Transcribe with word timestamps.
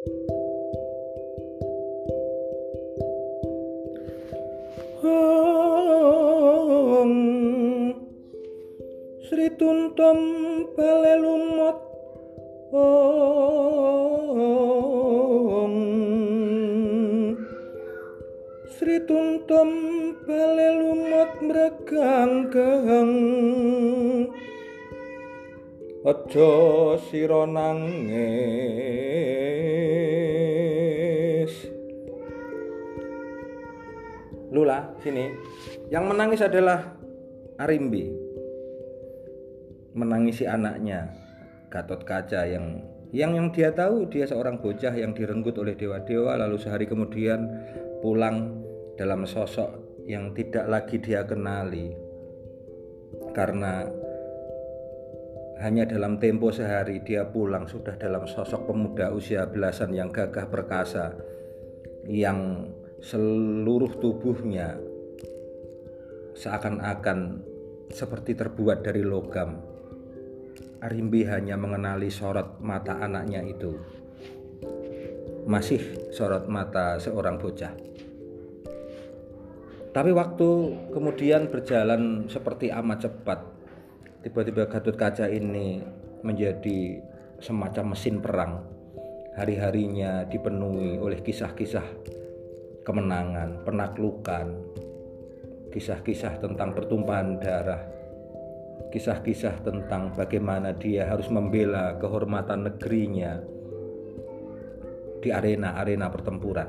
Sri 0.00 0.08
tuntum 9.60 10.20
pelelumot 10.72 11.76
ong 12.72 12.96
Sri 18.72 19.04
tuntum 19.04 19.68
pelelumot 20.24 21.44
mreganggang 21.44 23.12
Aja 26.08 26.96
sira 27.04 27.44
nangis 27.44 28.80
Lula 34.60 34.92
sini. 35.00 35.32
Yang 35.88 36.04
menangis 36.04 36.40
adalah 36.44 36.92
Arimbi. 37.56 38.12
Menangisi 39.96 40.44
anaknya 40.44 41.08
Gatot 41.72 42.04
Kaca 42.04 42.44
yang 42.44 42.84
yang 43.10 43.32
yang 43.32 43.48
dia 43.50 43.72
tahu 43.72 44.06
dia 44.06 44.28
seorang 44.28 44.60
bocah 44.60 44.92
yang 44.92 45.16
direnggut 45.16 45.56
oleh 45.56 45.74
dewa-dewa 45.74 46.36
lalu 46.36 46.60
sehari 46.60 46.84
kemudian 46.84 47.48
pulang 48.04 48.60
dalam 49.00 49.24
sosok 49.24 50.04
yang 50.04 50.36
tidak 50.36 50.68
lagi 50.68 51.00
dia 51.00 51.24
kenali. 51.24 51.96
Karena 53.32 53.88
hanya 55.64 55.88
dalam 55.88 56.20
tempo 56.20 56.52
sehari 56.52 57.00
dia 57.00 57.24
pulang 57.24 57.64
sudah 57.64 57.96
dalam 57.96 58.28
sosok 58.28 58.68
pemuda 58.68 59.08
usia 59.08 59.48
belasan 59.48 59.96
yang 59.96 60.12
gagah 60.12 60.52
perkasa 60.52 61.16
yang 62.08 62.70
seluruh 63.00 63.96
tubuhnya 63.96 64.76
seakan-akan 66.36 67.40
seperti 67.90 68.36
terbuat 68.36 68.84
dari 68.84 69.02
logam 69.02 69.70
Arimbi 70.80 71.28
hanya 71.28 71.60
mengenali 71.60 72.08
sorot 72.08 72.56
mata 72.64 73.04
anaknya 73.04 73.44
itu. 73.44 73.76
Masih 75.44 76.08
sorot 76.08 76.48
mata 76.48 76.96
seorang 76.96 77.36
bocah. 77.36 77.76
Tapi 79.92 80.10
waktu 80.16 80.48
kemudian 80.88 81.52
berjalan 81.52 82.24
seperti 82.32 82.72
amat 82.72 83.04
cepat. 83.04 83.44
Tiba-tiba 84.24 84.72
Gatot 84.72 84.96
Kaca 84.96 85.28
ini 85.28 85.84
menjadi 86.24 86.96
semacam 87.44 87.92
mesin 87.92 88.24
perang. 88.24 88.64
Hari-harinya 89.36 90.24
dipenuhi 90.32 90.96
oleh 90.96 91.20
kisah-kisah 91.20 91.84
kemenangan, 92.82 93.62
penaklukan, 93.64 94.46
kisah-kisah 95.70 96.40
tentang 96.40 96.74
pertumpahan 96.74 97.38
darah, 97.38 97.82
kisah-kisah 98.90 99.62
tentang 99.62 100.16
bagaimana 100.16 100.74
dia 100.74 101.06
harus 101.06 101.30
membela 101.30 101.94
kehormatan 102.00 102.66
negerinya 102.66 103.38
di 105.20 105.28
arena-arena 105.28 106.08
pertempuran. 106.08 106.68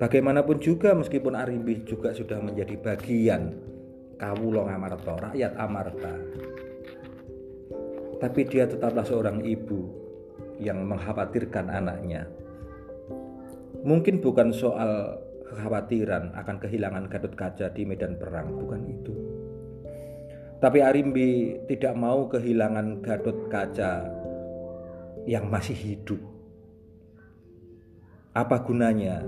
Bagaimanapun 0.00 0.56
juga 0.64 0.96
meskipun 0.96 1.36
Arimbi 1.36 1.84
juga 1.84 2.16
sudah 2.16 2.40
menjadi 2.40 2.72
bagian 2.80 3.52
Kawulong 4.16 4.72
Amarta, 4.72 5.16
rakyat 5.28 5.52
Amarta. 5.60 6.12
Tapi 8.20 8.40
dia 8.48 8.64
tetaplah 8.68 9.04
seorang 9.04 9.44
ibu 9.44 9.92
yang 10.60 10.84
mengkhawatirkan 10.88 11.72
anaknya. 11.72 12.28
Mungkin 13.80 14.20
bukan 14.20 14.52
soal 14.52 15.16
kekhawatiran 15.50 16.36
akan 16.38 16.56
kehilangan 16.62 17.10
Gatot 17.10 17.34
Kaca 17.34 17.74
di 17.74 17.82
medan 17.82 18.14
perang, 18.14 18.54
bukan 18.54 18.80
itu. 18.86 19.14
Tapi 20.60 20.78
Arimbi 20.84 21.58
tidak 21.66 21.96
mau 21.96 22.28
kehilangan 22.30 23.02
Gatot 23.02 23.50
Kaca 23.50 24.06
yang 25.24 25.50
masih 25.50 25.74
hidup. 25.74 26.20
Apa 28.36 28.62
gunanya 28.62 29.26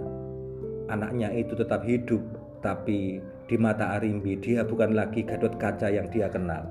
anaknya 0.87 1.34
itu 1.34 1.59
tetap 1.59 1.83
hidup, 1.83 2.22
tapi 2.62 3.19
di 3.49 3.56
mata 3.59 3.97
Arimbi 3.99 4.39
dia 4.39 4.62
bukan 4.62 4.95
lagi 4.95 5.27
Gatot 5.27 5.59
Kaca 5.59 5.91
yang 5.91 6.06
dia 6.12 6.31
kenal. 6.31 6.69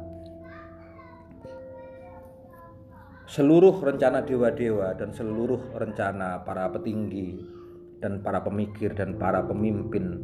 Seluruh 3.27 3.79
rencana 3.79 4.23
dewa-dewa 4.23 4.91
dan 4.95 5.15
seluruh 5.15 5.71
rencana 5.75 6.43
para 6.43 6.67
petinggi 6.67 7.60
dan 8.01 8.25
para 8.25 8.41
pemikir 8.41 8.97
dan 8.97 9.15
para 9.15 9.45
pemimpin 9.45 10.19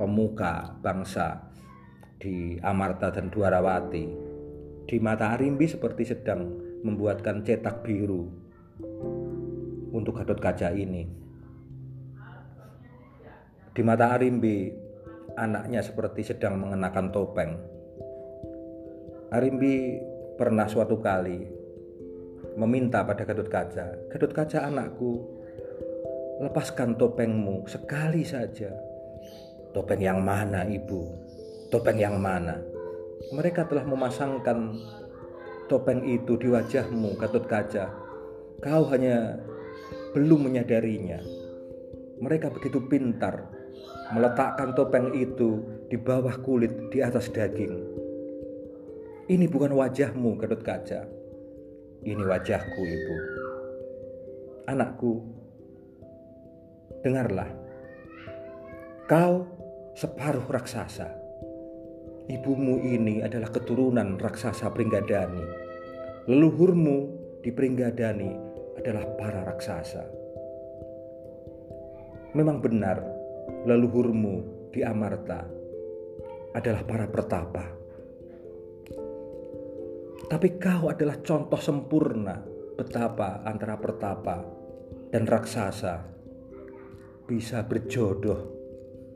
pemuka 0.00 0.74
bangsa 0.80 1.52
di 2.16 2.56
Amarta 2.64 3.12
dan 3.12 3.28
Dwarawati 3.28 4.06
di 4.86 4.96
mata 5.02 5.36
Arimbi 5.36 5.68
seperti 5.68 6.08
sedang 6.08 6.46
membuatkan 6.86 7.42
cetak 7.42 7.82
biru 7.82 8.30
untuk 9.90 10.22
Gatot 10.22 10.38
Kaca 10.38 10.70
ini. 10.70 11.04
Di 13.74 13.82
mata 13.82 14.14
Arimbi, 14.14 14.70
anaknya 15.34 15.82
seperti 15.82 16.22
sedang 16.22 16.62
mengenakan 16.62 17.10
topeng. 17.10 17.52
Arimbi 19.34 19.98
pernah 20.38 20.70
suatu 20.70 21.02
kali 21.02 21.44
meminta 22.54 23.02
pada 23.02 23.26
Gatot 23.26 23.50
Kaca, 23.50 24.06
"Gatot 24.06 24.32
Kaca 24.32 24.70
anakku, 24.70 25.35
Lepaskan 26.36 27.00
topengmu 27.00 27.64
sekali 27.64 28.20
saja. 28.20 28.68
Topeng 29.72 30.00
yang 30.00 30.20
mana, 30.20 30.68
Ibu? 30.68 31.00
Topeng 31.72 31.96
yang 31.96 32.20
mana? 32.20 32.60
Mereka 33.32 33.68
telah 33.68 33.88
memasangkan 33.88 34.76
topeng 35.68 36.04
itu 36.04 36.36
di 36.36 36.52
wajahmu, 36.52 37.16
Gatot 37.16 37.48
Kaca. 37.48 37.88
Kau 38.60 38.84
hanya 38.92 39.40
belum 40.12 40.48
menyadarinya. 40.48 41.20
Mereka 42.20 42.52
begitu 42.52 42.84
pintar 42.84 43.56
meletakkan 44.14 44.70
topeng 44.76 45.10
itu 45.16 45.64
di 45.90 45.98
bawah 45.98 46.38
kulit 46.42 46.92
di 46.94 47.02
atas 47.02 47.26
daging. 47.32 47.74
Ini 49.26 49.50
bukan 49.50 49.74
wajahmu, 49.74 50.38
Gatot 50.38 50.62
Kaca. 50.62 51.00
Ini 52.06 52.22
wajahku, 52.22 52.80
Ibu. 52.86 53.16
Anakku, 54.70 55.12
dengarlah. 57.06 57.46
Kau 59.06 59.46
separuh 59.94 60.42
raksasa. 60.50 61.06
Ibumu 62.26 62.82
ini 62.82 63.22
adalah 63.22 63.54
keturunan 63.54 64.18
raksasa 64.18 64.74
Pringgadani. 64.74 65.46
Leluhurmu 66.26 66.98
di 67.46 67.54
Pringgadani 67.54 68.34
adalah 68.74 69.06
para 69.14 69.46
raksasa. 69.46 70.02
Memang 72.34 72.58
benar, 72.58 72.98
leluhurmu 73.62 74.68
di 74.74 74.82
Amarta 74.82 75.46
adalah 76.58 76.82
para 76.82 77.06
pertapa. 77.06 77.64
Tapi 80.26 80.58
kau 80.58 80.90
adalah 80.90 81.22
contoh 81.22 81.62
sempurna 81.62 82.42
betapa 82.74 83.46
antara 83.46 83.78
pertapa 83.78 84.42
dan 85.14 85.22
raksasa 85.22 86.15
bisa 87.26 87.66
berjodoh 87.66 88.54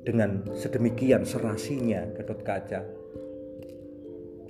dengan 0.03 0.43
sedemikian 0.51 1.23
serasinya 1.23 2.11
Gatot 2.11 2.43
Kaca, 2.43 2.81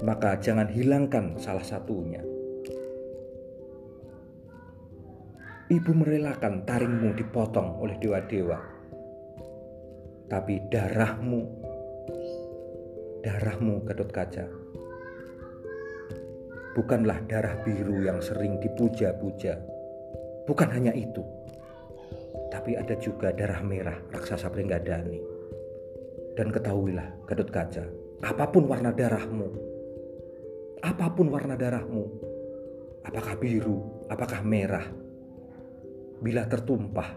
maka 0.01 0.41
jangan 0.41 0.65
hilangkan 0.73 1.37
salah 1.37 1.63
satunya. 1.63 2.25
Ibu 5.71 5.93
merelakan 5.93 6.67
taringmu 6.67 7.15
dipotong 7.15 7.79
oleh 7.79 8.01
dewa-dewa, 8.01 8.59
tapi 10.27 10.65
darahmu, 10.73 11.41
darahmu 13.23 13.85
Gatot 13.85 14.11
Kaca, 14.11 14.47
bukanlah 16.73 17.21
darah 17.29 17.61
biru 17.61 18.03
yang 18.09 18.25
sering 18.25 18.57
dipuja-puja. 18.59 19.61
Bukan 20.49 20.69
hanya 20.75 20.91
itu, 20.97 21.23
tapi 22.51 22.75
ada 22.75 22.99
juga 22.99 23.31
darah 23.31 23.63
merah 23.63 23.97
raksasa 24.11 24.51
Pringgadani. 24.51 25.23
Dan 26.35 26.51
ketahuilah, 26.51 27.27
Gadot 27.27 27.51
Kaca, 27.51 27.85
apa 28.27 28.45
pun 28.51 28.67
warna 28.67 28.91
darahmu, 28.91 29.49
apa 30.83 31.07
pun 31.15 31.31
warna 31.31 31.55
darahmu, 31.55 32.05
apakah 33.07 33.39
biru, 33.39 34.07
apakah 34.11 34.43
merah, 34.43 34.87
bila 36.21 36.45
tertumpah, 36.45 37.17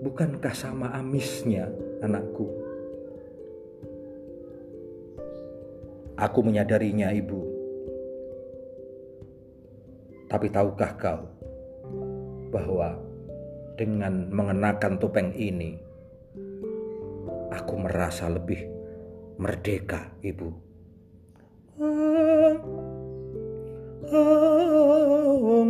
bukankah 0.00 0.54
sama 0.54 0.92
amisnya, 0.96 1.68
anakku? 2.00 2.46
Aku 6.20 6.44
menyadarinya, 6.44 7.16
ibu. 7.16 7.40
Tapi 10.28 10.46
tahukah 10.52 10.92
kau, 11.00 11.20
bahwa 12.52 13.09
dengan 13.80 14.28
mengenakan 14.28 15.00
topeng 15.00 15.32
ini. 15.32 15.80
Aku 17.48 17.80
merasa 17.80 18.28
lebih 18.28 18.60
merdeka, 19.40 20.12
Ibu. 20.20 20.48
Ah, 21.80 22.54
ah, 24.12 25.64